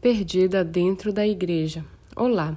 [0.00, 1.84] Perdida dentro da igreja.
[2.16, 2.56] Olá!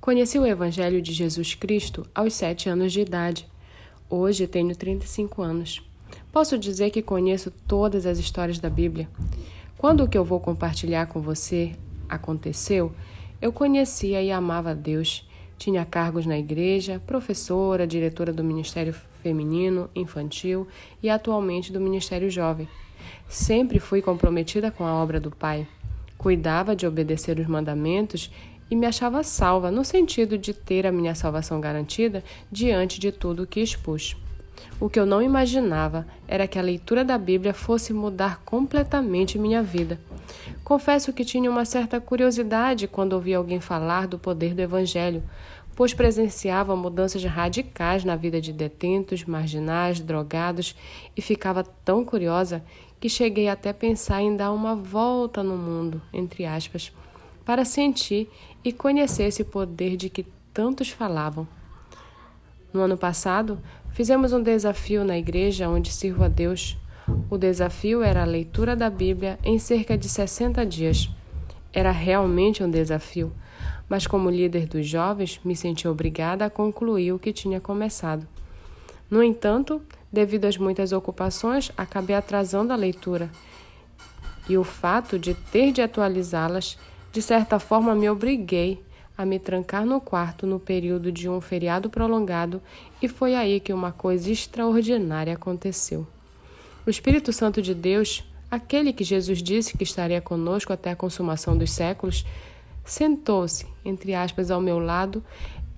[0.00, 3.46] Conheci o Evangelho de Jesus Cristo aos sete anos de idade.
[4.08, 5.86] Hoje tenho 35 anos.
[6.32, 9.06] Posso dizer que conheço todas as histórias da Bíblia.
[9.76, 11.72] Quando o que eu vou compartilhar com você
[12.08, 12.90] aconteceu,
[13.38, 15.28] eu conhecia e amava Deus.
[15.58, 20.66] Tinha cargos na igreja, professora, diretora do Ministério Feminino, Infantil
[21.02, 22.66] e atualmente do Ministério Jovem.
[23.28, 25.68] Sempre fui comprometida com a obra do Pai
[26.18, 28.30] cuidava de obedecer os mandamentos
[28.70, 32.22] e me achava salva, no sentido de ter a minha salvação garantida
[32.52, 34.16] diante de tudo o que expus.
[34.80, 39.62] O que eu não imaginava era que a leitura da Bíblia fosse mudar completamente minha
[39.62, 39.98] vida.
[40.62, 45.22] Confesso que tinha uma certa curiosidade quando ouvia alguém falar do poder do Evangelho,
[45.74, 50.74] pois presenciava mudanças radicais na vida de detentos, marginais, drogados
[51.16, 52.62] e ficava tão curiosa
[53.00, 56.92] que cheguei até pensar em dar uma volta no mundo, entre aspas,
[57.44, 58.28] para sentir
[58.64, 61.46] e conhecer esse poder de que tantos falavam.
[62.72, 63.58] No ano passado,
[63.92, 66.76] fizemos um desafio na igreja onde sirvo a Deus.
[67.30, 71.08] O desafio era a leitura da Bíblia em cerca de 60 dias.
[71.72, 73.32] Era realmente um desafio,
[73.88, 78.26] mas como líder dos jovens, me senti obrigada a concluir o que tinha começado.
[79.10, 79.80] No entanto,
[80.12, 83.30] devido às muitas ocupações, acabei atrasando a leitura.
[84.48, 86.78] E o fato de ter de atualizá-las,
[87.12, 88.82] de certa forma, me obriguei
[89.16, 92.62] a me trancar no quarto no período de um feriado prolongado,
[93.02, 96.06] e foi aí que uma coisa extraordinária aconteceu.
[96.86, 101.58] O Espírito Santo de Deus, aquele que Jesus disse que estaria conosco até a consumação
[101.58, 102.24] dos séculos,
[102.84, 105.22] sentou-se, entre aspas, ao meu lado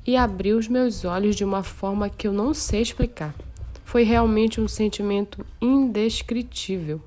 [0.07, 3.35] e abriu os meus olhos de uma forma que eu não sei explicar.
[3.91, 7.03] Foi realmente um sentimento indescritível.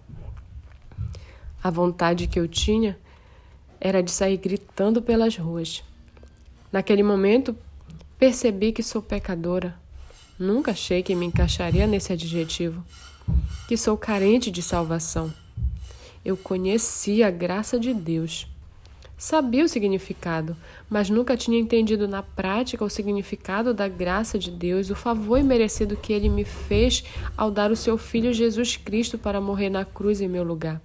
[1.63, 2.99] A vontade que eu tinha
[3.79, 5.81] era de sair gritando pelas ruas.
[6.73, 7.55] Naquele momento,
[8.19, 9.79] percebi que sou pecadora.
[10.37, 12.83] Nunca achei que me encaixaria nesse adjetivo.
[13.65, 15.33] Que sou carente de salvação.
[16.25, 18.45] Eu conheci a graça de Deus
[19.17, 20.57] Sabia o significado,
[20.89, 25.95] mas nunca tinha entendido na prática o significado da graça de Deus, o favor imerecido
[25.95, 27.03] que ele me fez
[27.37, 30.81] ao dar o seu filho Jesus Cristo para morrer na cruz em meu lugar.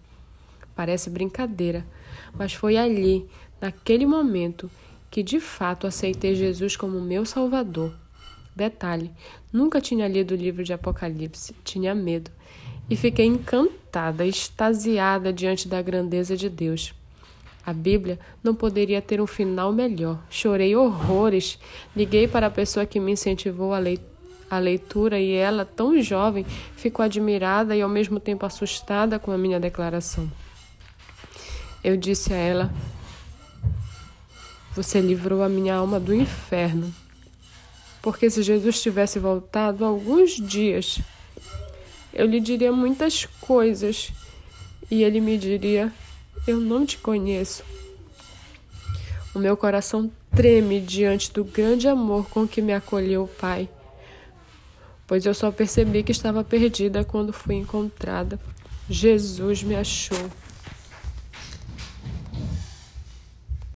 [0.77, 1.85] Parece brincadeira,
[2.35, 3.27] mas foi ali,
[3.61, 4.71] naquele momento,
[5.11, 7.93] que de fato aceitei Jesus como meu Salvador.
[8.55, 9.11] Detalhe:
[9.53, 12.31] nunca tinha lido o livro de Apocalipse, tinha medo,
[12.89, 16.95] e fiquei encantada, extasiada diante da grandeza de Deus.
[17.65, 20.19] A Bíblia não poderia ter um final melhor.
[20.31, 21.59] Chorei horrores.
[21.95, 26.47] Liguei para a pessoa que me incentivou a leitura e ela, tão jovem,
[26.77, 30.31] ficou admirada e ao mesmo tempo assustada com a minha declaração.
[31.85, 32.73] Eu disse a ela:
[34.75, 36.93] Você livrou a minha alma do inferno.
[38.01, 41.01] Porque se Jesus tivesse voltado alguns dias,
[42.13, 44.13] eu lhe diria muitas coisas
[44.91, 45.93] e ele me diria
[46.51, 47.63] eu não te conheço.
[49.35, 53.69] O meu coração treme diante do grande amor com que me acolheu o Pai,
[55.07, 58.41] pois eu só percebi que estava perdida quando fui encontrada.
[58.89, 60.31] Jesus me achou.